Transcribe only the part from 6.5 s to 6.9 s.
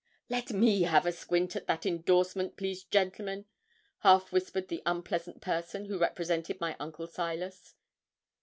my